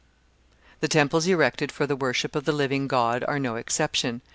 The 0.79 0.87
temples 0.87 1.27
erected 1.27 1.71
for 1.71 1.85
the 1.85 1.95
worship 1.95 2.35
of 2.35 2.45
the 2.45 2.51
living 2.51 2.87
God 2.87 3.23
are 3.27 3.37
no 3.37 3.55
exception. 3.55 4.23